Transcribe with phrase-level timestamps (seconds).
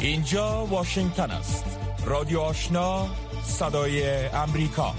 [0.00, 1.64] اینجا واشنگتن است.
[2.06, 3.08] رادیو آشنا
[3.44, 4.94] صدای امریکا.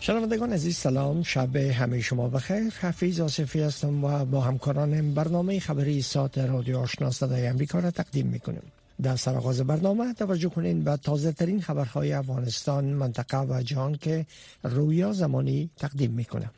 [0.00, 1.22] شنوندگان عزیز سلام.
[1.22, 2.72] شب همه شما بخیر.
[2.80, 8.26] حفیظ آصفی هستم و با همکارانم برنامه خبری ساعت رادیو آشنا صدای امریکا را تقدیم
[8.26, 8.72] می‌کنیم.
[9.02, 14.26] در سرآغاز برنامه توجه کنین به تازه ترین خبرهای افغانستان منطقه و جهان که
[14.62, 16.50] رویا زمانی تقدیم می‌کنه.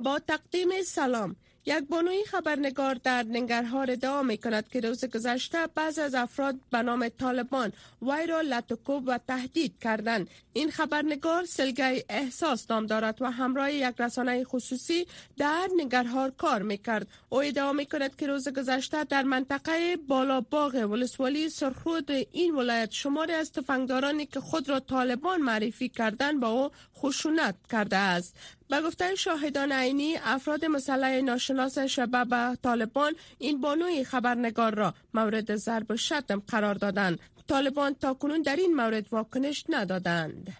[0.00, 1.36] با تقدیم سلام.
[1.66, 6.82] یک بانوی خبرنگار در ننگرهار ادعا می کند که روز گذشته بعض از افراد به
[6.82, 7.72] نام طالبان
[8.02, 10.28] وی را لطکوب و تهدید کردند.
[10.52, 16.78] این خبرنگار سلگای احساس نام دارد و همراه یک رسانه خصوصی در ننگرهار کار می
[16.78, 22.54] کرد او ادعا می کند که روز گذشته در منطقه بالا باغ ولسوالی سرخود این
[22.54, 28.34] ولایت شماری از تفنگدارانی که خود را طالبان معرفی کردند با او خشونت کرده است.
[28.68, 35.90] به گفته شاهدان عینی افراد مسلح ناشناس شبه طالبان این بانوی خبرنگار را مورد ضرب
[35.90, 37.18] و شتم قرار دادند.
[37.48, 40.56] طالبان تا کنون در این مورد واکنش ندادند.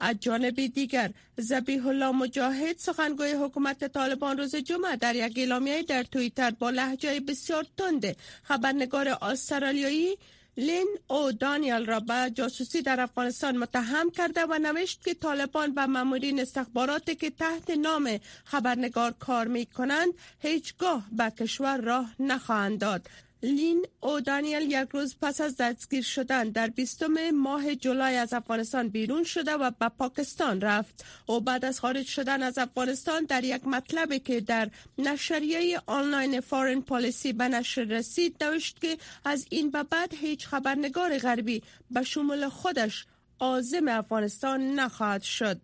[0.00, 6.02] از جانب دیگر زبیح الله مجاهد سخنگوی حکومت طالبان روز جمعه در یک اعلامیه در
[6.02, 10.16] توییتر با لحجه بسیار تند خبرنگار استرالیایی
[10.60, 15.86] لین او دانیل را به جاسوسی در افغانستان متهم کرده و نوشت که طالبان و
[15.86, 23.06] مامورین استخباراتی که تحت نام خبرنگار کار می کنند هیچگاه به کشور راه نخواهند داد.
[23.42, 28.88] لین او دانیل یک روز پس از دستگیر شدن در بیستم ماه جولای از افغانستان
[28.88, 33.66] بیرون شده و به پاکستان رفت او بعد از خارج شدن از افغانستان در یک
[33.66, 39.82] مطلبی که در نشریه آنلاین فارن پالیسی به نشر رسید نوشت که از این به
[39.82, 43.06] بعد هیچ خبرنگار غربی به شمول خودش
[43.40, 45.60] عازم افغانستان نخواهد شد.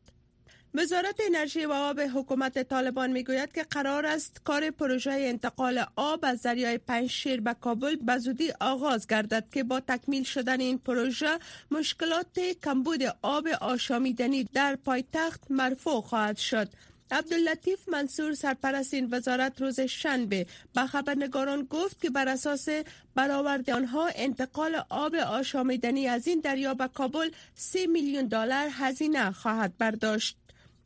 [0.76, 6.42] وزارت انرژی و آب حکومت طالبان می‌گوید که قرار است کار پروژه انتقال آب از
[6.42, 11.38] دریای پنجشیر به کابل به زودی آغاز گردد که با تکمیل شدن این پروژه
[11.70, 16.68] مشکلات کمبود آب آشامیدنی در پایتخت مرفوع خواهد شد.
[17.10, 22.68] عبداللطیف منصور سرپرست این وزارت روز شنبه به خبرنگاران گفت که بر اساس
[23.14, 29.78] برآورد آنها انتقال آب آشامیدنی از این دریا به کابل 3 میلیون دلار هزینه خواهد
[29.78, 30.36] برداشت.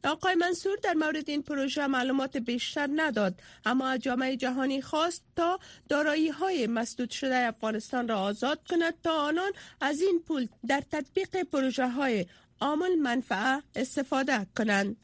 [0.08, 3.34] آقای منصور در مورد این پروژه معلومات بیشتر نداد
[3.64, 9.52] اما جامعه جهانی خواست تا دارایی های مسدود شده افغانستان را آزاد کند تا آنان
[9.80, 12.26] از این پول در تطبیق پروژه های
[12.60, 14.96] عامل منفعه استفاده کنند.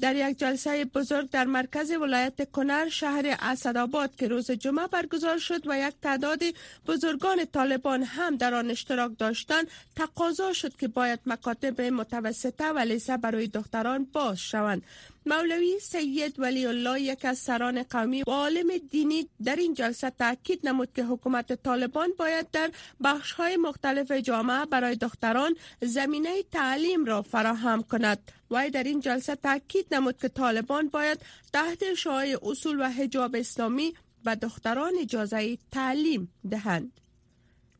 [0.00, 5.66] در یک جلسه بزرگ در مرکز ولایت کنر شهر اسدآباد که روز جمعه برگزار شد
[5.66, 6.42] و یک تعداد
[6.86, 13.16] بزرگان طالبان هم در آن اشتراک داشتند تقاضا شد که باید مکاتب متوسطه و لیسه
[13.16, 14.82] برای دختران باز شوند.
[15.26, 20.68] مولوی سید ولی الله یک از سران قومی و عالم دینی در این جلسه تاکید
[20.68, 22.70] نمود که حکومت طالبان باید در
[23.04, 28.32] بخش های مختلف جامعه برای دختران زمینه تعلیم را فراهم کند.
[28.50, 31.18] و در این جلسه تاکید نمود که طالبان باید
[31.52, 33.94] تحت شعای اصول و حجاب اسلامی
[34.24, 37.00] و دختران اجازه تعلیم دهند.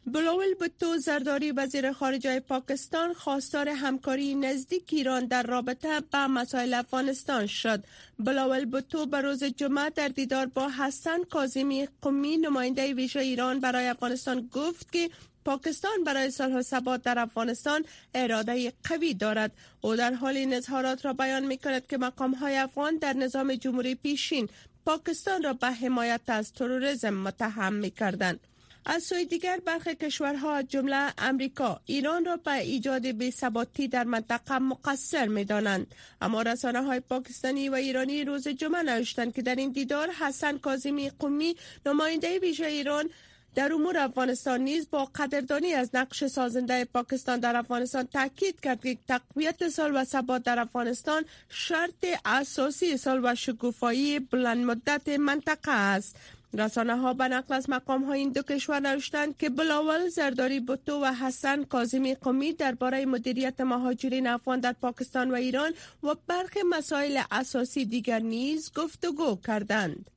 [0.07, 7.47] بلاول بوتو زرداری وزیر خارجه پاکستان خواستار همکاری نزدیک ایران در رابطه با مسائل افغانستان
[7.47, 7.85] شد.
[8.19, 13.87] بلاول بوتو به روز جمعه در دیدار با حسن کاظمی قمی نماینده ویژه ایران برای
[13.89, 15.11] افغانستان گفت که
[15.45, 17.85] پاکستان برای صلح و ثبات در افغانستان
[18.15, 22.57] اراده قوی دارد او در حال این اظهارات را بیان می کند که مقام های
[22.57, 24.49] افغان در نظام جمهوری پیشین
[24.87, 28.41] پاکستان را به حمایت از تروریسم متهم می کردند
[28.85, 35.27] از سوی دیگر برخی کشورها جمله امریکا ایران را به ایجاد بی‌ثباتی در منطقه مقصر
[35.27, 35.87] می دانند.
[36.21, 41.11] اما رسانه های پاکستانی و ایرانی روز جمعه نوشتند که در این دیدار حسن کاظمی
[41.11, 43.11] قومی نماینده ویژه ایران
[43.55, 48.99] در امور افغانستان نیز با قدردانی از نقش سازنده پاکستان در افغانستان تاکید کرد که
[49.09, 56.17] تقویت سال و ثبات در افغانستان شرط اساسی سال و شکوفایی بلند مدت منطقه است
[56.55, 61.01] رسانه ها به نقل از مقام های این دو کشور نوشتند که بلاول زرداری بوتو
[61.03, 67.21] و حسن کاظمی قمی درباره مدیریت مهاجرین افغان در پاکستان و ایران و برخی مسائل
[67.31, 70.11] اساسی دیگر نیز گفتگو کردند.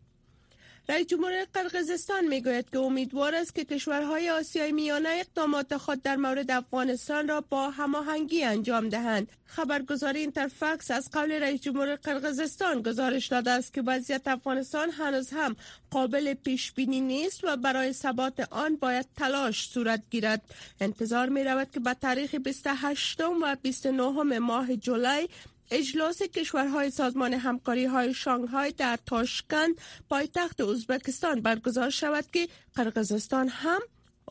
[0.90, 6.52] رئیس جمهور قرقیزستان می‌گوید که امیدوار است که کشورهای آسیای میانه اقدامات خود در مورد
[6.52, 9.28] افغانستان را با هماهنگی انجام دهند.
[9.46, 15.56] خبرگزاری اینترفکس از قول رئیس جمهور قرقیزستان گزارش داده است که وضعیت افغانستان هنوز هم
[15.92, 20.42] قابل پیش بینی نیست و برای ثبات آن باید تلاش صورت گیرد.
[20.82, 25.28] انتظار می رود که به تاریخ 28 و 29 ماه جولای
[25.72, 29.76] اجلاس کشورهای سازمان همکاری های شانگهای در تاشکند
[30.10, 33.82] پایتخت ازبکستان برگزار شود که قرقیزستان هم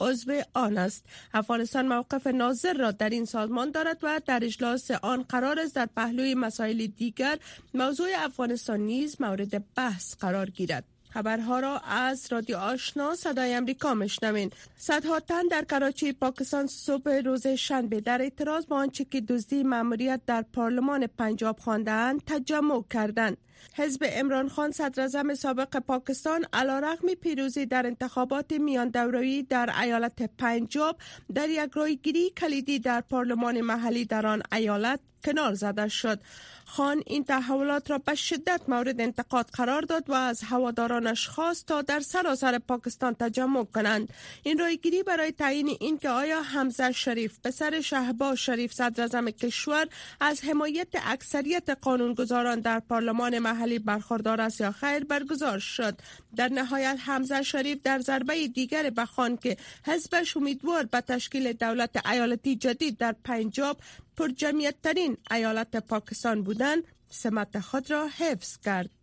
[0.01, 1.05] عضو آن است.
[1.35, 5.89] افغانستان موقف ناظر را در این سازمان دارد و در اجلاس آن قرار است در
[5.97, 7.39] پهلوی مسائل دیگر
[7.75, 10.92] موضوع افغانستان نیز مورد بحث قرار گیرد.
[11.15, 17.47] خبرها را از رادیو آشنا صدای امریکا مشنوین صدها تن در کراچی پاکستان صبح روز
[17.47, 23.37] شنبه در اعتراض با آنچه که دزدی ماموریت در پارلمان پنجاب خواندند تجمع کردند.
[23.75, 30.97] حزب امران خان صدر سابق پاکستان علیرغم پیروزی در انتخابات میان دوروی در ایالت پنجاب
[31.35, 36.21] در یک گیری کلیدی در پارلمان محلی در آن ایالت کنار زده شد.
[36.65, 41.83] خان این تحولات را به شدت مورد انتقاد قرار داد و از هوادارانش خواست تا
[41.83, 44.09] در سراسر پاکستان تجمع کنند.
[44.43, 49.89] این رایگیری برای تعیین اینکه آیا حمزه شریف پسر شهباز شریف صدر کشور
[50.21, 55.99] از حمایت اکثریت قانونگذاران در پارلمان محلی برخوردار است یا خیر برگزار شد.
[56.37, 59.57] در نهایت حمزه شریف در ضربه دیگر به خان که
[59.87, 63.77] حزبش امیدوار به تشکیل دولت ایالتی جدید در پنجاب
[64.17, 69.02] پر جمعیت ترین ایالت پاکستان بودند سمت خود را حفظ کرد.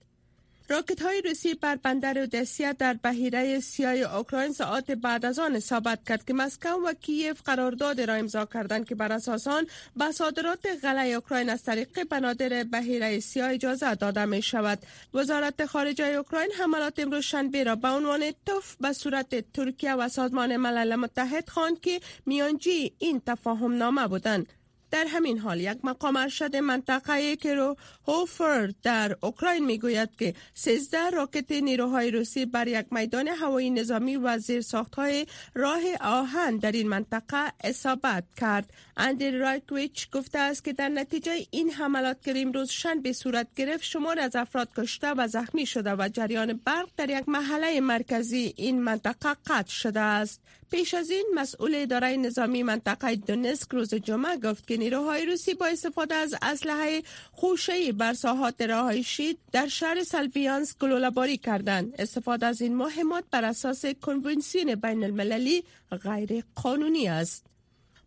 [0.69, 5.99] راکت های روسی بر بندر اودسیا در بحیره سیاه اوکراین ساعت بعد از آن ثابت
[6.07, 10.65] کرد که مسکو و کیف قرارداد را امضا کردند که بر اساس آن به صادرات
[10.83, 14.79] غله اوکراین از طریق بنادر بحیره سیاه اجازه داده می شود
[15.13, 20.57] وزارت خارجه اوکراین حملات امروز شنبه را به عنوان توف به صورت ترکیه و سازمان
[20.57, 24.58] ملل متحد خواند که میانجی این تفاهم نامه بودند.
[24.91, 27.75] در همین حال یک مقام ارشد منطقه کرو
[28.07, 34.37] هوفر در اوکراین می‌گوید که 13 راکت نیروهای روسی بر یک میدان هوایی نظامی و
[34.37, 34.65] زیر
[34.97, 38.73] های راه آهن در این منطقه اصابت کرد.
[38.97, 42.71] اندر رایکویچ گفته است که در نتیجه این حملات که امروز
[43.03, 47.29] به صورت گرفت شمار از افراد کشته و زخمی شده و جریان برق در یک
[47.29, 50.41] محله مرکزی این منطقه قطع شده است.
[50.71, 55.65] پیش از این مسئول اداره نظامی منطقه دونسک روز جمعه گفت که نیروهای روسی با
[55.65, 61.93] استفاده از اسلحه خوشه‌ای بر ساحات رهایشی در شهر سلویانس گلوله‌باری کردند.
[61.99, 65.63] استفاده از این مهمات بر اساس کنونسیون بین المللی
[66.03, 67.48] غیر قانونی است.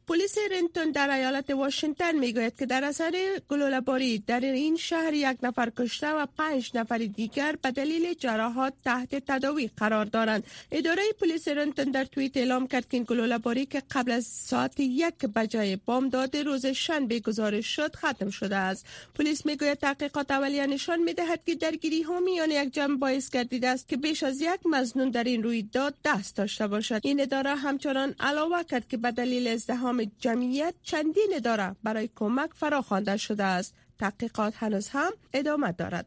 [0.08, 5.70] پلیس رنتون در ایالت واشنگتن می‌گوید که در اثر گلوله‌باری در این شهر یک نفر
[5.76, 10.44] کشته و پنج نفر دیگر به دلیل جراحات تحت تداوی قرار دارند.
[10.70, 15.76] اداره پلیس رنتون در توییت اعلام کرد که این که قبل از ساعت یک بجای
[15.76, 18.87] بامداد روز شنبه گزارش شد ختم شده است.
[19.14, 23.88] پلیس می‌گوید تحقیقات اولیه نشان می‌دهد که درگیری ها میان یک جمع باعث گردیده است
[23.88, 27.00] که بیش از یک مزنون در این رویداد دست داشته باشد.
[27.02, 33.16] این اداره همچنان علاوه کرد که به دلیل ازدهام جمعیت چندین اداره برای کمک فراخوانده
[33.16, 33.74] شده است.
[33.98, 36.06] تحقیقات هنوز هم ادامه دارد.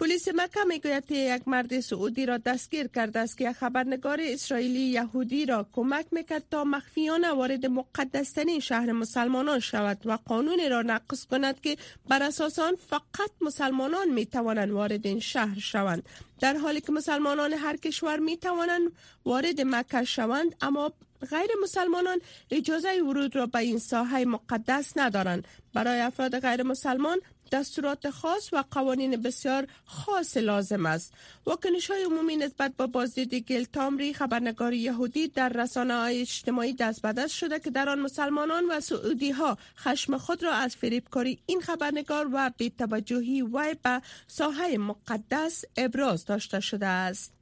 [0.00, 4.80] پلیس مکه می‌گوید که یک مرد سعودی را دستگیر کرده است که یک خبرنگار اسرائیلی
[4.80, 11.26] یهودی را کمک می‌کرد تا مخفیانه وارد مقدسترین شهر مسلمانان شود و قانون را نقض
[11.26, 11.76] کند که
[12.08, 16.02] بر اساس آن فقط مسلمانان می توانند وارد این شهر شوند.
[16.40, 18.92] در حالی که مسلمانان هر کشور می توانند
[19.24, 20.92] وارد مکه شوند اما
[21.30, 22.20] غیر مسلمانان
[22.50, 25.48] اجازه ورود را به این ساحه مقدس ندارند.
[25.74, 27.18] برای افراد غیر مسلمان
[27.52, 31.14] دستورات خاص و قوانین بسیار خاص لازم است.
[31.46, 37.02] واکنش های عمومی نسبت با بازدید گل تامری خبرنگار یهودی در رسانه های اجتماعی دست
[37.02, 41.38] به دست شده که در آن مسلمانان و سعودی ها خشم خود را از فریبکاری
[41.46, 47.39] این خبرنگار و توجهی وی به ساحه مقدس ابراز داشته شده است.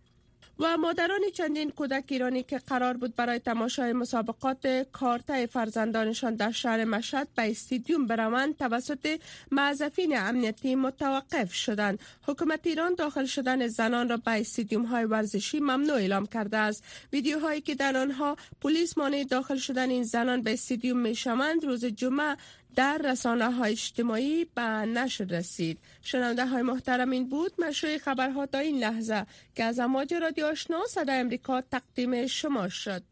[0.60, 6.84] و مادران چندین کودک ایرانی که قرار بود برای تماشای مسابقات کارته فرزندانشان در شهر
[6.84, 11.98] مشهد به استیدیوم بروند توسط معذفین امنیتی متوقف شدند.
[12.26, 16.84] حکومت ایران داخل شدن زنان را به استیدیوم های ورزشی ممنوع اعلام کرده است.
[17.12, 21.84] ویدیوهایی که در آنها پلیس مانع داخل شدن این زنان به استیدیوم می شوند روز
[21.84, 22.36] جمعه
[22.76, 25.78] در رسانه های اجتماعی به نشر رسید.
[26.02, 30.86] شنونده های محترم این بود مشروع خبرها تا این لحظه که از امواج رادیو آشنا
[30.88, 33.02] صدای امریکا تقدیم شما شد.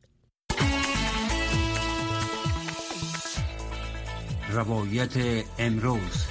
[4.50, 6.26] روایت امروز.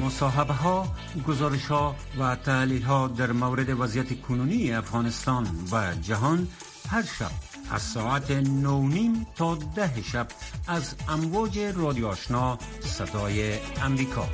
[0.00, 0.88] مصاحبه ها،
[1.26, 6.48] گزارش ها و تحلیل ها در مورد وضعیت کنونی افغانستان و جهان
[6.88, 10.26] هر شب از ساعت نونیم تا ده شب
[10.68, 14.28] از امواج رادیو آشنا صدای امریکا.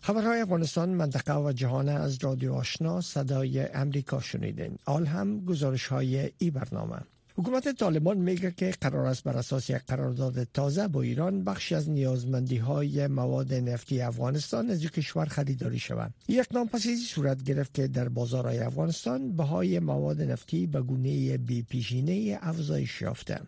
[0.00, 4.78] خبرهای افغانستان منطقه و جهان از رادیو آشنا صدای امریکا شنیدین.
[4.84, 6.98] آل هم گزارش های ای برنامه.
[7.38, 11.90] حکومت طالبان میگه که قرار است بر اساس یک قرارداد تازه با ایران بخشی از
[11.90, 18.08] نیازمندی های مواد نفتی افغانستان از کشور خریداری شود یک پس صورت گرفت که در
[18.08, 23.40] بازارهای افغانستان بهای مواد نفتی به گونه بی پیشینه افزایش یافته.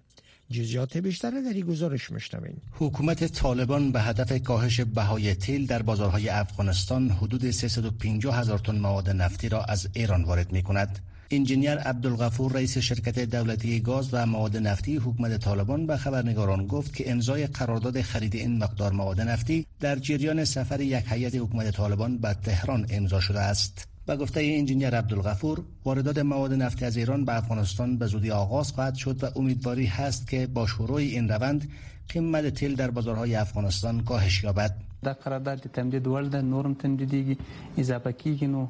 [0.50, 6.28] جزیات بیشتر در این گزارش مشنوین حکومت طالبان به هدف کاهش بهای تیل در بازارهای
[6.28, 10.98] افغانستان حدود 350 هزار تن مواد نفتی را از ایران وارد می کند
[11.32, 17.10] انجینیر عبدالغفور رئیس شرکت دولتی گاز و مواد نفتی حکومت طالبان به خبرنگاران گفت که
[17.10, 22.34] امضای قرارداد خرید این مقدار مواد نفتی در جریان سفر یک هیئت حکومت طالبان به
[22.34, 23.86] تهران امضا شده است.
[24.08, 28.94] و گفته انجینیر عبدالغفور واردات مواد نفتی از ایران به افغانستان به زودی آغاز خواهد
[28.94, 31.68] شد و امیدواری هست که با شروع این روند
[32.08, 34.76] قیمت تیل در بازارهای افغانستان کاهش یابد.
[35.02, 37.38] در قرارداد تمدید ولد نورم تمدیدی
[37.78, 38.66] اضافه کیږي نو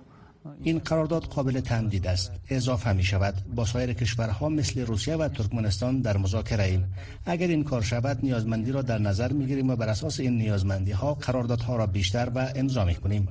[0.63, 2.33] این قرارداد قابل تمدید است.
[2.49, 6.93] اضافه می شود با سایر کشورها مثل روسیه و ترکمنستان در مذاکره ایم.
[7.27, 10.93] اگر این کار شود نیازمندی را در نظر می گیریم و بر اساس این نیازمندی
[10.93, 13.29] ها قراردادها را بیشتر و امضا می کنیم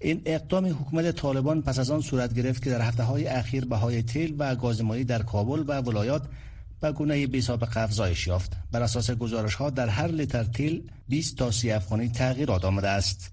[0.00, 4.02] این اقدام حکومت طالبان پس از آن صورت گرفت که در هفته های اخیر بهای
[4.02, 6.22] تیل و گازمایی در کابل و ولایات
[6.84, 11.36] به گونه بی سابقه افزایش یافت بر اساس گزارش ها در هر لیتر تیل 20
[11.36, 13.30] تا 30 افغانی تغییرات آمده است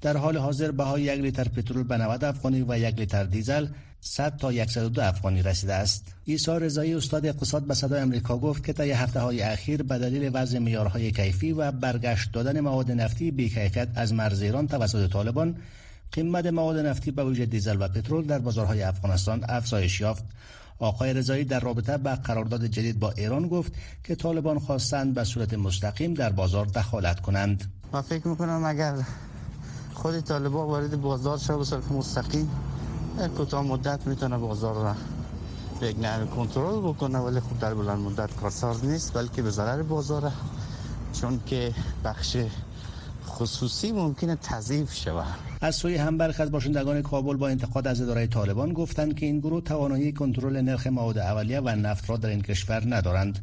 [0.00, 3.66] در حال حاضر بهای یک لیتر پترول به 90 افغانی و یک لیتر دیزل
[4.00, 6.14] 100 تا 102 افغانی رسیده است.
[6.24, 10.30] ایسا رضایی استاد اقتصاد به صدای امریکا گفت که طی هفته های اخیر به دلیل
[10.34, 15.56] وضع معیارهای کیفی و برگشت دادن مواد نفتی بیکیفیت از مرز ایران توسط طالبان
[16.12, 20.24] قیمت مواد نفتی به ویژه دیزل و پترول در بازارهای افغانستان افزایش یافت.
[20.78, 23.72] آقای رضایی در رابطه با قرارداد جدید با ایران گفت
[24.04, 27.72] که طالبان خواستند به صورت مستقیم در بازار دخالت کنند.
[27.92, 28.94] ما فکر می‌کنم اگر
[29.94, 32.50] خود طالبان وارد بازار شد به صورت مستقیم
[33.18, 34.94] در کوتاه مدت می‌تونه بازار را
[36.00, 40.32] نحو کنترل بکنه ولی خب در بلند مدت کارساز نیست بلکه به ضرر بازار
[41.12, 42.36] چون که بخش
[43.34, 45.26] خصوصی ممکنه تضعیف شود.
[45.60, 49.38] از سوی هم برخی از باشندگان کابل با انتقاد از اداره طالبان گفتند که این
[49.38, 53.38] گروه توانایی کنترل نرخ مواد اولیه و نفت را در این کشور ندارند.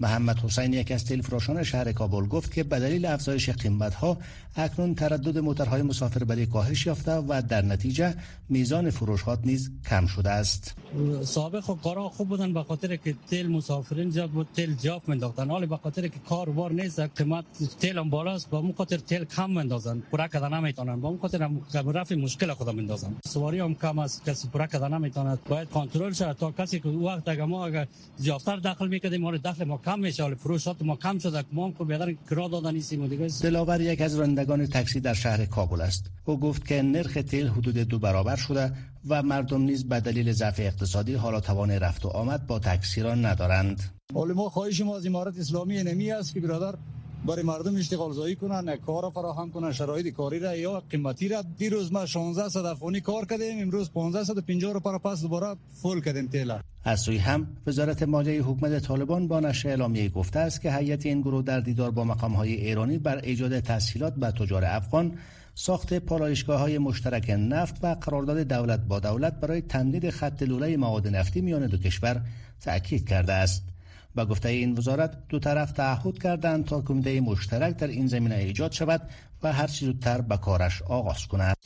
[0.00, 4.18] محمد حسین یک از تلفراشان شهر کابل گفت که به دلیل افزایش قیمت ها
[4.56, 8.14] اکنون تردد موتورهای مسافربری کاهش یافته و در نتیجه
[8.48, 10.74] میزان فروشات نیز کم شده است.
[11.22, 15.50] سابق خب کارا خوب بودن به خاطر که تیل مسافرین زیاد بود تیل جاف منداختن
[15.50, 17.44] حالی به خاطر که کار بار نیست قیمت
[17.80, 21.00] تیل هم بالاست با اون خاطر تیل کم مندازن پورا کردن نمی‌تونن.
[21.00, 25.38] با اون خاطر رفع مشکل خود مندازن سواری هم کم است کسی پورا کردن نمی‌تونه.
[25.48, 29.64] باید کنترل شود تا کسی که وقت اگه ما اگه زیادتر دخل می‌کردیم ما دخل
[29.64, 33.28] ما کم میشه حال فروشات ما کم شده ما هم بیادر کرا دادن نیستیم دیگه.
[33.42, 36.10] دلاور یک از رانندگان تاکسی در شهر کابل است.
[36.24, 38.72] او گفت که نرخ تیل حدود دو برابر شده
[39.08, 43.14] و مردم نیز به دلیل ضعف اقتصادی حالا توان رفت و آمد با تاکسی را
[43.14, 43.82] ندارند.
[44.14, 46.78] حال ما خواهش ما از امارت اسلامی نمی است که برادر
[47.26, 51.92] برای مردم اشتغال زایی کنن کار فراهم کنن شرایط کاری را یا قیمتی را دیروز
[51.92, 56.60] ما 16 صد افغانی کار کردیم امروز 1550 رو پر پس دوباره فول کردیم تیلا
[56.84, 61.20] از سوی هم وزارت مالیه حکومت طالبان با نشر اعلامیه گفته است که هیئت این
[61.20, 65.18] گروه در دیدار با مقام های ایرانی بر ایجاد تسهیلات به تجار افغان
[65.54, 71.08] ساخت پالایشگاه های مشترک نفت و قرارداد دولت با دولت برای تمدید خط لوله مواد
[71.08, 72.22] نفتی میان دو کشور
[72.60, 73.73] تأکید کرده است.
[74.14, 78.72] با گفته این وزارت دو طرف تعهد کردند تا کمیته مشترک در این زمینه ایجاد
[78.72, 79.00] شود
[79.42, 81.56] و هر چیز زودتر به کارش آغاز کند.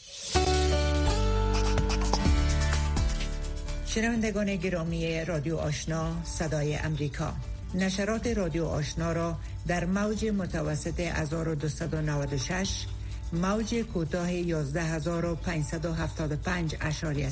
[3.87, 7.33] شنوندگان گرامی رادیو آشنا صدای امریکا
[7.75, 9.37] نشرات رادیو آشنا را
[9.67, 12.85] در موج متوسط 1296
[13.33, 17.26] موج کوتاه 11575 اشاری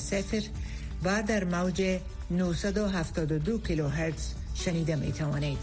[1.05, 1.99] و در موج
[2.31, 4.33] 972 کیلوهرتز
[4.65, 5.59] شنیده می توانید.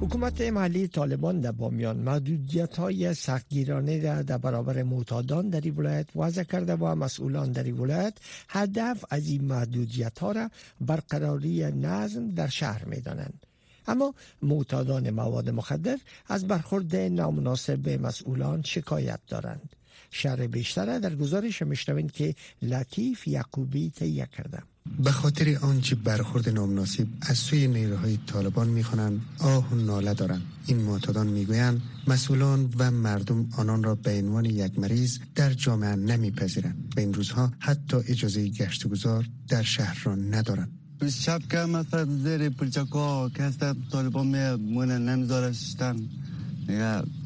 [0.00, 6.06] حکومت محلی طالبان در بامیان محدودیت های سختگیرانه را در برابر معتادان در این ولایت
[6.16, 8.14] وضع کرده و مسئولان در ولایت
[8.48, 13.46] هدف از این محدودیت ها را برقراری نظم در شهر می دانند.
[13.88, 19.75] اما معتادان مواد مخدر از برخورد نامناسب مسئولان شکایت دارند
[20.10, 24.62] شهر بیشتر در گزارش میشنوید که لطیف یعقوبی تهیه کرده.
[25.04, 30.42] به خاطر آنچه برخورد نامناسب از سوی نیروهای طالبان می‌خوانند آه و ناله دارند.
[30.66, 36.94] این معتادان می‌گویند مسئولان و مردم آنان را به عنوان یک مریض در جامعه نمیپذیرند.
[36.94, 40.72] به این روزها حتی اجازه گشت گذار در شهر را ندارند.
[41.20, 43.60] شب که مثلا زیر پرچکا که هست
[43.92, 45.96] طالبان می مونه نمیذارشتن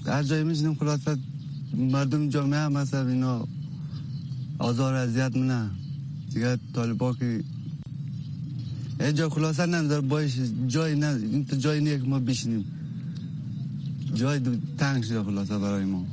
[0.06, 1.18] هر جایی میشنیم خلاصت
[1.74, 3.48] مردم جامعه مثلا اینا.
[4.58, 5.70] آزار اذیت منه
[6.34, 7.44] دیگه طالبا که
[9.00, 12.64] اینجا خلاصه نمیذار باش جای نه این تو جای نیه که ما بشینیم.
[14.14, 14.40] جای
[14.78, 16.06] تنگ شده خلاصه برای ما.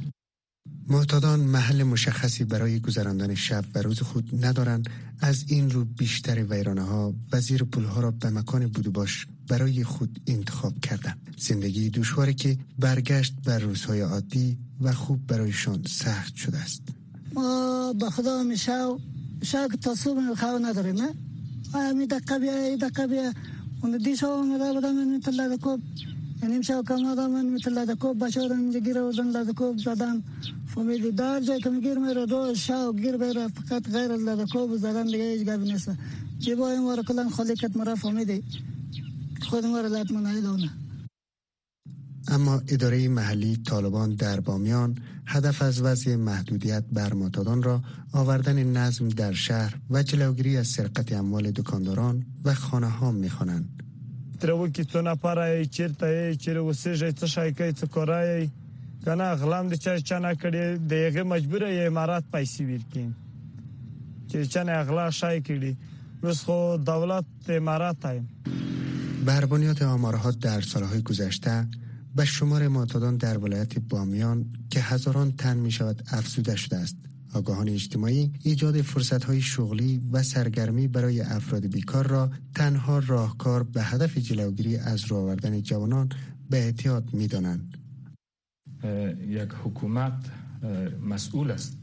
[0.90, 4.90] معتادان محل مشخصی برای گذراندن شب و روز خود ندارند.
[5.20, 9.28] از این رو بیشتر ویرانه ها و زیر پول ها را به مکان بودو باش
[9.48, 11.18] برای خود انتخاب کردند.
[11.38, 16.82] زندگی دشواری که برگشت بر روزهای عادی و خوب برایشان سخت شده است.
[17.34, 18.78] ما به خدا میشه
[19.44, 23.34] شاید تصوب خواه نداریم نه می دقیقه بیا ای دقیقه بیا.
[23.84, 25.82] اون دیشا اومده بودم من تلا کوب
[26.44, 30.24] نیم شو کم آدم من تلا کوب بشارم اینجا گیره بودن لده کوب زدن
[30.76, 34.78] فهمیدی در جای که میگیر میره دو شاو گیر بیره فقط غیر از لده کوب
[34.78, 35.92] زدن دیگه هیچ گفت نیست.
[36.40, 38.44] جیبای ما رو کلان خالی کت مرا فهمیدی.
[39.50, 40.70] خود ما رو لات منایدونه
[42.28, 47.82] اما اداره محلی طالبان در بامیان هدف از وضع محدودیت بر معتادان را
[48.12, 53.84] آوردن نظم در شهر و جلوگیری از سرقت اموال دکانداران و خانه ها می خوانند.
[54.40, 58.50] ترو کی تو نپاره چیرته څه شای کوي څه کورای
[59.06, 63.06] کنه غلام د چا چا نه کړي دغه مجبور یې امارات پیسې ورکړي
[64.30, 65.74] چې چا نه اغلا شای کړي
[66.24, 68.22] اوس خو دولت امارات هاي
[69.26, 71.68] بر بنیاد آمارها در سالهای گذشته
[72.18, 76.98] به شمار معتادان در ولایت بامیان که هزاران تن می شود افزوده شده است.
[77.34, 83.84] آگاهان اجتماعی ایجاد فرصت های شغلی و سرگرمی برای افراد بیکار را تنها راهکار به
[83.84, 86.10] هدف جلوگیری از رو جوانان
[86.50, 87.78] به احتیاط می دانند.
[89.28, 90.26] یک حکومت
[91.04, 91.78] مسئول است.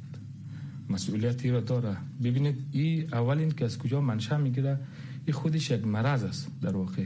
[0.88, 1.96] مسئولیتی را داره.
[2.22, 4.80] ببینید این اولین که از کجا منشأ می‌گیره؟
[5.26, 7.04] این خودش یک مرض است در واقع.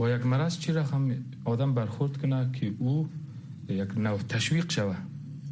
[0.00, 1.14] با یک مرض چی رقم
[1.44, 3.08] آدم برخورد کنه که او
[3.68, 4.96] یک نوع تشویق شوه؟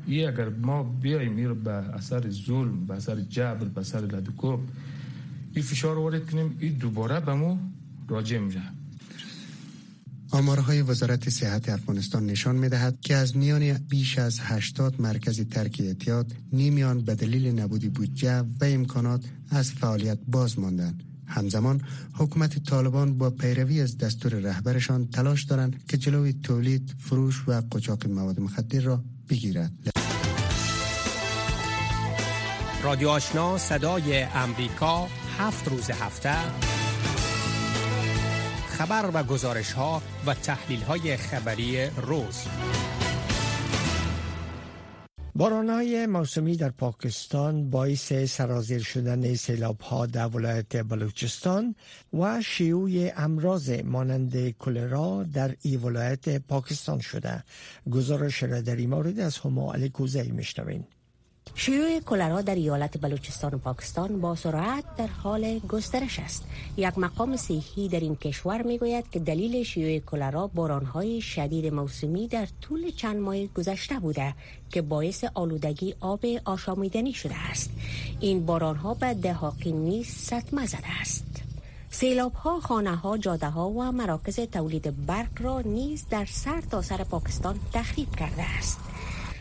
[0.07, 4.61] ای اگر ما بیایم میر به اثر ظلم به اثر جبر به اثر لدکوب
[5.55, 7.59] این فشار وارد کنیم این دوباره به مو
[8.09, 8.63] راجع میشه.
[10.31, 15.83] آمارهای وزارت صحت افغانستان نشان می دهد که از میان بیش از 80 مرکز ترک
[15.85, 21.03] اعتیاد نیمیان به دلیل نبودی بودجه و امکانات از فعالیت باز ماندند.
[21.29, 21.81] همزمان
[22.15, 28.07] حکومت طالبان با پیروی از دستور رهبرشان تلاش دارند که جلوی تولید، فروش و قاچاق
[28.07, 29.73] مواد مخدر را بگیرد.
[32.83, 36.35] رادیو آشنا صدای امریکا هفت روز هفته
[38.79, 42.43] خبر و گزارش ها و تحلیل های خبری روز
[45.41, 51.75] های موسمی در پاکستان باعث سرازیر شدن سیلاب ها در ولایت بلوچستان
[52.13, 57.45] و شیوع امراض مانند کلرا در ای ولایت پاکستان شده.
[57.91, 60.85] گزارش را در این مورد از هما علی کوزی میشنوین
[61.55, 66.45] شیوع کلرا در ایالت بلوچستان و پاکستان با سرعت در حال گسترش است.
[66.77, 72.49] یک مقام صحی در این کشور می‌گوید که دلیل شیوع کلرا بارانهای شدید موسمی در
[72.61, 74.35] طول چند ماه گذشته بوده
[74.71, 77.71] که باعث آلودگی آب آشامیدنی شده است.
[78.21, 81.25] این بارانها به دهاقی نیز صدمه زده است.
[81.91, 86.83] سیلاب ها، خانه ها، جاده ها و مراکز تولید برق را نیز در سر تا
[86.83, 88.79] سر پاکستان تخریب کرده است.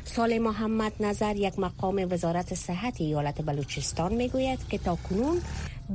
[0.08, 5.42] سال محمد نظر یک مقام وزارت صحت ایالت بلوچستان می‌گوید که تا کنون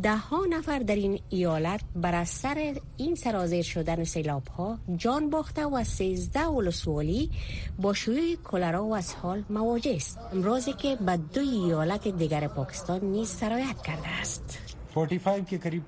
[0.03, 5.66] ده ها نفر در این ایالت بر اثر این سرازیر شدن سیلاب ها جان باخته
[5.66, 7.31] و 13 ولسوالی
[7.79, 10.18] با شیوع کلرا و اسهال مواجه است.
[10.33, 14.59] امروزی که به دو ایالت دیگر پاکستان نیز سرایت کرده است.
[14.94, 15.83] 45 که قریب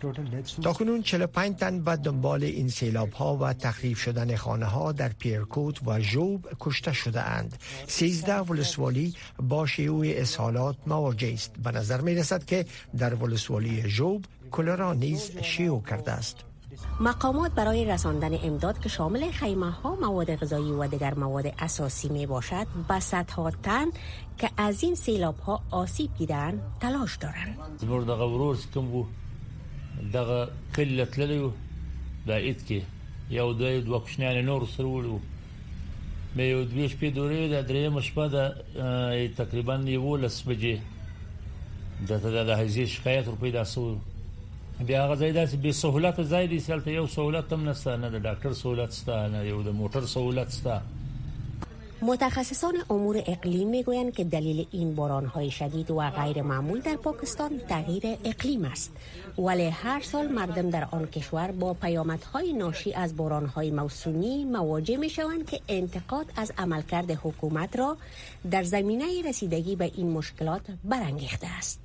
[0.63, 5.09] تا کنون 45 تن به دنبال این سیلاب ها و تخریب شدن خانه ها در
[5.09, 7.59] پیرکوت و جوب کشته شده اند.
[7.87, 11.53] 13 ولسوالی با شیوع اسهالات مواجه است.
[11.65, 12.67] به نظر می رسد که
[12.99, 16.37] در ولسوالی جوب کلرا نیز شیوع کرده است.
[17.01, 22.27] مقامات برای رساندن امداد که شامل خیمه ها مواد غذایی و دیگر مواد اساسی می
[22.27, 23.87] باشد به صدها تن
[24.39, 27.59] که از این سیلاب ها آسیب دیدن تلاش دارند.
[30.13, 31.53] دغه کله تللی
[32.27, 32.83] دا ایت کې
[33.31, 35.19] یو دوی دوه کوچنیان نور سره وړو
[36.37, 38.25] مې یو دوی شپې دورې د درې مشپه
[39.37, 40.77] تقریبا یو لس بجې
[42.09, 43.85] د ته د هیڅ شکایت ور پیدا سو.
[44.81, 48.23] بیا هغه ځای داسې به سہولت ځای دی سلته یو سہولت هم نشته نه د
[48.27, 50.81] ډاکټر سہولت شته نه یو د موټر سہولت شته.
[52.03, 54.99] متخصصان امور اقلیم می‌گویند که دلیل این
[55.35, 58.93] های شدید و غیر معمول در پاکستان تغییر اقلیم است.
[59.39, 63.15] ولی هر سال مردم در آن کشور با پیامدهای ناشی از
[63.55, 67.97] های موسومی مواجه می شوند که انتقاد از عملکرد حکومت را
[68.51, 71.84] در زمینه رسیدگی به این مشکلات برانگیخته است.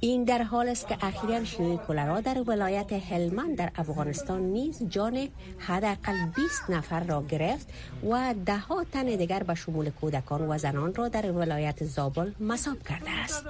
[0.00, 5.28] این در حال است که اخیرا شیوع کلرا در ولایت هلمند در افغانستان نیز جان
[5.58, 7.68] حداقل 20 نفر را گرفت
[8.10, 12.82] و ده ها تن دیگر به شمول کودکان و زنان را در ولایت زابل مصاب
[12.88, 13.44] کرده است.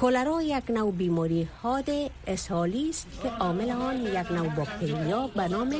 [0.00, 1.90] کلرا یک نوع بیماری حاد
[2.26, 5.74] اسهالی است که عامل آن یک نوع باکتریا به نام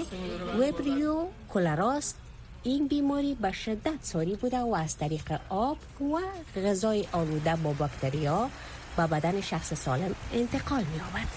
[0.59, 2.17] وبریو کلراست
[2.63, 6.19] این بیماری به شدت ساری بوده و از طریق آب و
[6.61, 8.51] غذای آلوده با باکتریا
[8.99, 11.29] و بدن شخص سالم انتقال می آود.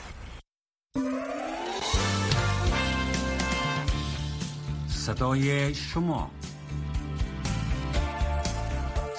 [4.87, 6.31] صدای شما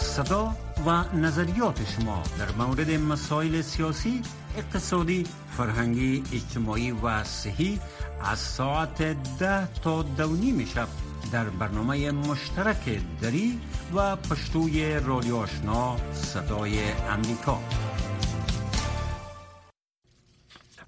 [0.00, 4.22] صدا و نظریات شما در مورد مسائل سیاسی،
[4.56, 7.80] اقتصادی، فرهنگی، اجتماعی و صحی
[8.24, 9.02] از ساعت
[9.38, 10.88] ده تا دونی شب
[11.32, 13.60] در برنامه مشترک دری
[13.94, 17.60] و پشتوی رادیو آشنا صدای امریکا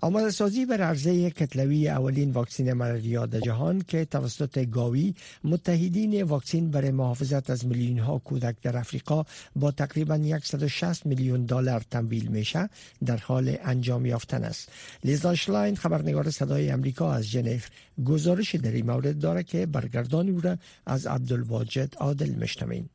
[0.00, 6.70] آماده سازی بر عرضه کتلوی اولین واکسین ملاریا در جهان که توسط گاوی متحدین واکسین
[6.70, 9.24] برای محافظت از میلیون ها کودک در افریقا
[9.56, 12.68] با تقریبا 160 میلیون دلار تمویل میشه
[13.04, 14.72] در حال انجام یافتن است.
[15.04, 17.58] لیزا شلاین خبرنگار صدای امریکا از ژنو
[18.04, 22.88] گزارش در این مورد داره که برگردان او را از عبدالواجد عادل مشتمین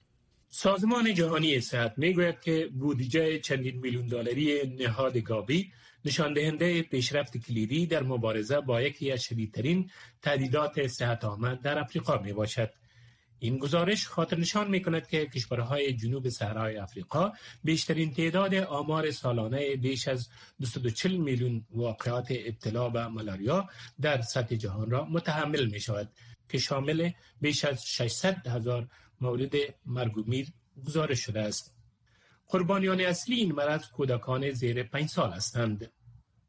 [0.56, 5.72] سازمان جهانی صحت می‌گوید که بودجه چندین میلیون دلاری نهاد گابی
[6.06, 9.90] نشان دهنده پیشرفت کلیدی در مبارزه با یکی از شدیدترین
[10.22, 12.74] تهدیدات صحت آمد در افریقا می باشد.
[13.40, 17.32] این گزارش خاطر نشان می کند که کشورهای جنوب صحرای افریقا
[17.64, 23.70] بیشترین تعداد آمار سالانه بیش از 240 میلیون واقعات ابتلا به ملاریا
[24.02, 26.10] در سطح جهان را متحمل می شود
[26.50, 27.10] که شامل
[27.42, 28.88] بیش از 600 هزار
[29.24, 29.54] مورد
[29.86, 30.48] مرگ و میر
[30.86, 31.76] گزارش شده است.
[32.48, 35.92] قربانیان اصلی این مرض کودکان زیر پنج سال هستند.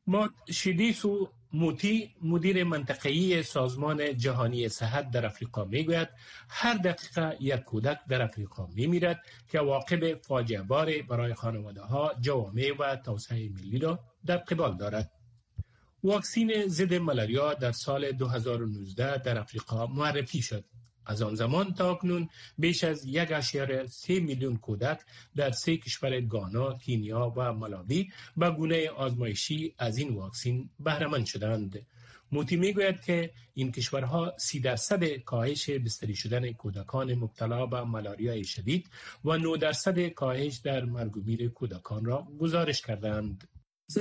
[0.07, 6.09] ما شیدیسو موتی مدیر منطقه‌ای سازمان جهانی صحت در افریقا می‌گوید
[6.49, 12.73] هر دقیقه یک کودک در افریقا میمیرد که واقع فاجعه بار برای خانواده ها جوامع
[12.79, 15.11] و توسعه ملی را در قبال دارد
[16.05, 20.65] واکسین ضد ملاریا در سال 2019 در افریقا معرفی شد
[21.07, 25.01] از آن زمان تا اکنون بیش از یک اشیار سی میلیون کودک
[25.37, 31.87] در سه کشور گانا، کینیا و ملاوی به گونه آزمایشی از این واکسین بهرهمند شدند.
[32.33, 38.87] موتی می‌گوید که این کشورها سی درصد کاهش بستری شدن کودکان مبتلا به ملاریای شدید
[39.25, 43.49] و 9 درصد کاهش در مرگ و میر کودکان را گزارش کردند.
[43.93, 44.01] So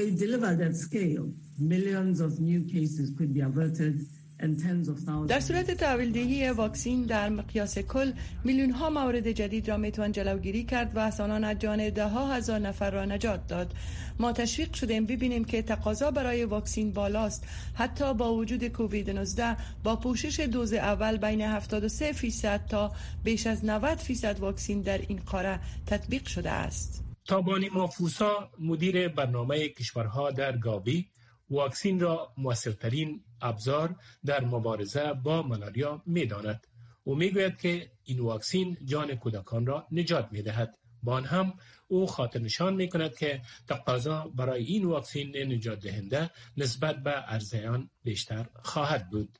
[5.28, 8.12] در صورت تحویل واکسین در مقیاس کل
[8.43, 11.22] میلیون ها مورد جدید را می‌توان جلوگیری کرد و از
[11.60, 13.74] جان ده ها هزار نفر را نجات داد.
[14.19, 17.48] ما تشویق شدیم ببینیم که تقاضا برای واکسین بالاست.
[17.74, 22.91] حتی با وجود کووید 19 با پوشش دوز اول بین 73 فیصد تا
[23.24, 27.04] بیش از 90 فیصد واکسین در این قاره تطبیق شده است.
[27.26, 31.08] تابانی مافوسا مدیر برنامه کشورها در گابی
[31.50, 36.68] واکسین را موثرترین ابزار در مبارزه با ملاریا می داند.
[37.04, 40.78] او می گوید که این واکسین جان کودکان را نجات می دهد.
[41.04, 41.54] با هم
[41.88, 47.90] او خاطر نشان می کند که تقاضا برای این واکسین نجات دهنده نسبت به ارزیان
[48.04, 49.40] بیشتر خواهد بود.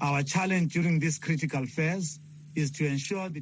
[0.00, 2.20] Our challenge during this critical phase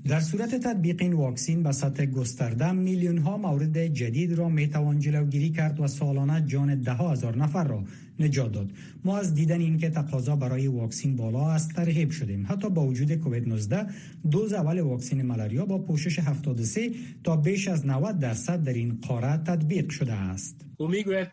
[0.05, 4.99] در صورت تطبیق این واکسین به سطح گسترده میلیون ها مورد جدید را می توان
[4.99, 7.85] جلوگیری کرد و سالانه جان ده هزار نفر را
[8.21, 8.71] نجات داد.
[9.05, 12.47] ما از دیدن اینکه تقاضا برای واکسین بالا است ترغیب شدیم.
[12.49, 13.87] حتی با وجود کووید 19
[14.31, 16.91] دوز اول واکسین ملاریا با پوشش 73
[17.25, 20.65] تا بیش از 90 درصد در این قاره تطبیق شده است.
[20.77, 21.29] او می‌گوید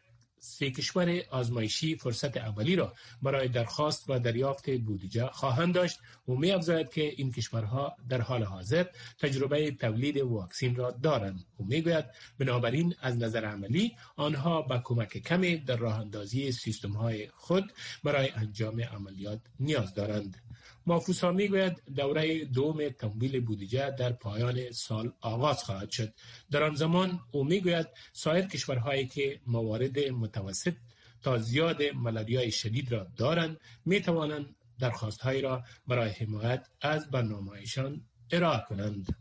[0.45, 5.99] سه کشور آزمایشی فرصت اولی را برای درخواست و دریافت بودجه خواهند داشت.
[6.27, 8.85] و می افزاید که این کشورها در حال حاضر
[9.19, 11.45] تجربه تولید واکسین را دارند.
[11.59, 12.05] و می گوید
[12.39, 18.29] بنابراین از نظر عملی آنها با کمک کمی در راه اندازی سیستم های خود برای
[18.29, 20.37] انجام عملیات نیاز دارند.
[20.85, 26.13] مافوسا می‌گوید دوره دوم تمویل بودجه در پایان سال آغاز خواهد شد.
[26.51, 29.97] در آن زمان او می‌گوید سایر کشورهایی که موارد
[30.37, 30.73] متوسط
[31.21, 38.63] تا زیاد ملاریای شدید را دارند می توانند درخواست را برای حمایت از برنامهشان ارائه
[38.69, 39.15] کنند.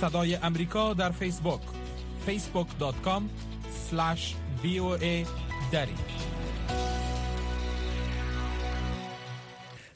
[0.00, 1.60] صدای امریکا در فیسبوک
[2.26, 3.22] facebook.com
[4.62, 5.26] voa
[5.72, 5.94] دری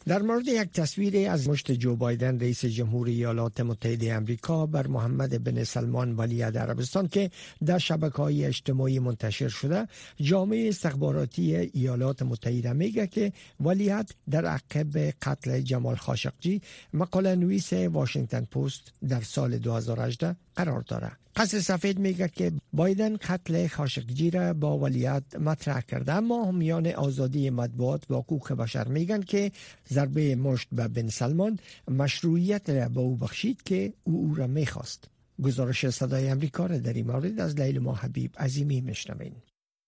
[0.09, 5.45] در مورد یک تصویر از مشت جو بایدن رئیس جمهور ایالات متحده امریکا بر محمد
[5.45, 7.31] بن سلمان ولی عربستان که
[7.65, 9.89] در شبکه های اجتماعی منتشر شده
[10.21, 16.63] جامعه استخباراتی ایالات متحده میگه که ولیت در عقب قتل جمال خاشقجی
[16.95, 21.26] مقاله نویس واشنگتن پست در سال 2018 قرار دارد.
[21.37, 26.13] قصر سفید میگه که بایدن قتل خاشقجی را با ولیت مطرح کرده.
[26.13, 29.53] اما میان آزادی مطبوعات و حقوق بشر میگن که
[29.89, 35.09] ضربه مشت به بن سلمان مشروعیت را به او بخشید که او او را می‌خواست.
[35.43, 39.33] گزارش صدای امریکا را در این مورد از لیل ما حبیب عظیمی میشنوین.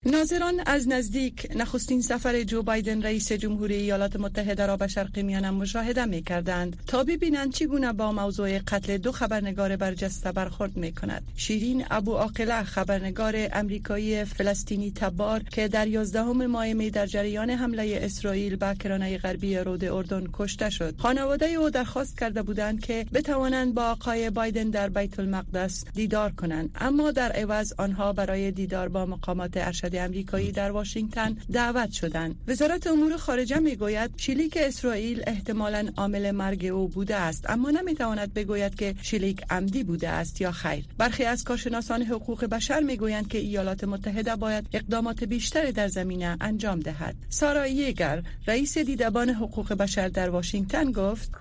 [0.05, 5.51] ناظران از نزدیک نخستین سفر جو بایدن رئیس جمهوری ایالات متحده را به شرق میانه
[5.51, 11.23] مشاهده می کردند تا ببینند چگونه با موضوع قتل دو خبرنگار برجسته برخورد می کند
[11.35, 17.99] شیرین ابو عاقله خبرنگار امریکایی فلسطینی تبار که در 11 ماه می در جریان حمله
[18.01, 20.95] اسرائیل به کرانه غربی رود اردن کشته شد.
[20.97, 26.69] خانواده او درخواست کرده بودند که بتوانند با آقای بایدن در بیت المقدس دیدار کنند.
[26.75, 32.35] اما در عوض آنها برای دیدار با مقامات ارشد ارشد امریکایی در واشنگتن دعوت شدند.
[32.47, 38.75] وزارت امور خارجه می‌گوید شلیک اسرائیل احتمالا عامل مرگ او بوده است اما نمی‌تواند بگوید
[38.75, 40.85] که شلیک عمدی بوده است یا خیر.
[40.97, 46.79] برخی از کارشناسان حقوق بشر می‌گویند که ایالات متحده باید اقدامات بیشتری در زمینه انجام
[46.79, 47.15] دهد.
[47.29, 51.31] سارا یگر رئیس دیدبان حقوق بشر در واشنگتن گفت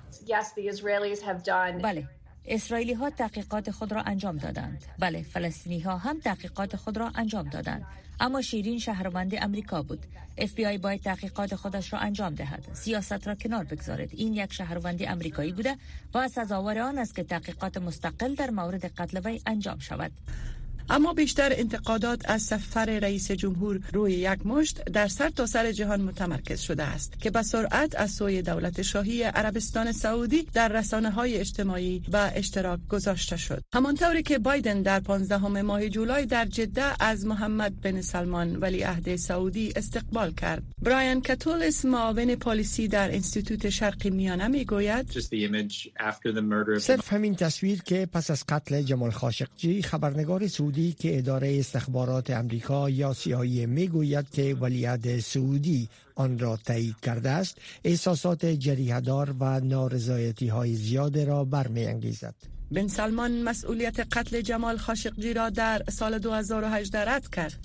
[1.83, 2.09] بله
[2.51, 4.85] اسرائیلی ها تحقیقات خود را انجام دادند.
[4.99, 7.85] بله فلسطینی ها هم تحقیقات خود را انجام دادند.
[8.21, 10.07] اما شیرین شهروند امریکا بود.
[10.39, 12.69] اف بی آی باید تحقیقات خودش را انجام دهد.
[12.73, 15.77] سیاست را کنار بگذارد این یک شهروند امریکایی بوده
[16.15, 20.13] و سزاوار آن است که تحقیقات مستقل در مورد قتل وی انجام شود.
[20.91, 26.01] اما بیشتر انتقادات از سفر رئیس جمهور روی یک مشت در سر تا سر جهان
[26.01, 31.37] متمرکز شده است که به سرعت از سوی دولت شاهی عربستان سعودی در رسانه های
[31.37, 33.63] اجتماعی به اشتراک گذاشته شد.
[33.75, 39.17] همانطوری که بایدن در 15 ماه جولای در جده از محمد بن سلمان ولی عهد
[39.17, 40.63] سعودی استقبال کرد.
[40.83, 45.19] برایان کاتولیس معاون پالیسی در انستیتوت شرق میانه می گوید
[46.79, 52.91] صرف همین تصویر که پس از قتل جمال خاشقجی خبرنگار سعودی که اداره استخبارات امریکا
[52.91, 60.49] یا سیایی می‌گوید که ولیعهد سعودی آن را تایید کرده است احساسات جریهدار و نارضایتی
[60.49, 62.58] های زیاد را برمیانگیزد.
[62.71, 67.59] بن سلمان مسئولیت قتل جمال خاشقجی را در سال 2018 رد کرد.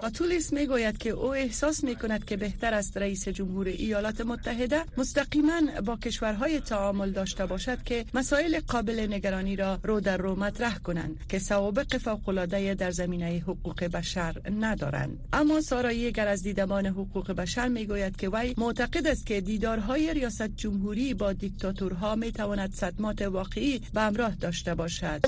[0.00, 4.84] قاتولیس می گوید که او احساس می کند که بهتر است رئیس جمهور ایالات متحده
[4.96, 10.78] مستقیما با کشورهای تعامل داشته باشد که مسائل قابل نگرانی را رو در رو مطرح
[10.78, 15.18] کنند که سوابق فوقالعاده در زمینه حقوق بشر ندارند.
[15.32, 20.14] اما سارا یگر از دیدمان حقوق بشر می گوید که وی معتقد است که دیدارهای
[20.14, 25.20] ریاست جمهوری با دیکتاتورها می تواند صدمات واقعی به همراه داشته باشد.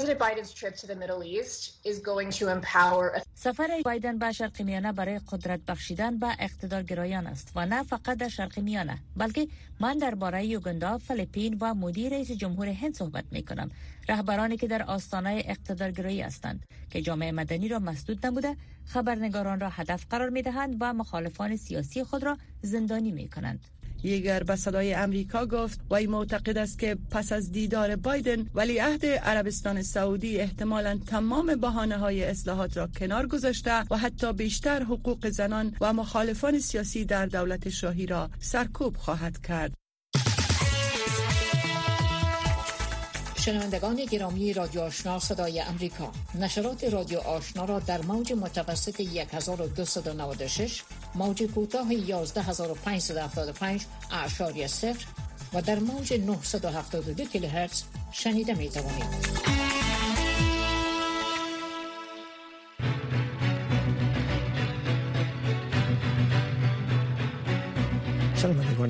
[3.34, 8.28] سفر بایدن به شرق میانه برای قدرت بخشیدن به اقتدارگرایان است و نه فقط در
[8.28, 9.48] شرق میانه بلکه
[9.80, 13.70] من درباره یوگندا، فیلیپین و مدیر رئیس جمهور هند صحبت می کنم.
[14.08, 20.06] رهبرانی که در آستانه اقتدارگرایی هستند که جامعه مدنی را مسدود نموده خبرنگاران را هدف
[20.10, 23.60] قرار می دهند و مخالفان سیاسی خود را زندانی می کنند.
[24.02, 29.82] یگر به صدای امریکا گفت وی معتقد است که پس از دیدار بایدن ولیعهد عربستان
[29.82, 35.92] سعودی احتمالا تمام بحانه های اصلاحات را کنار گذاشته و حتی بیشتر حقوق زنان و
[35.92, 39.81] مخالفان سیاسی در دولت شاهی را سرکوب خواهد کرد.
[43.44, 50.82] شنوندگان گرامی رادیو آشنا صدای امریکا نشرات رادیو آشنا را در موج متوسط 1296
[51.14, 55.06] موج کوتاه 11575 اعشاری صفر
[55.54, 59.61] و در موج 972 کیلوهرتز شنیده می توانید.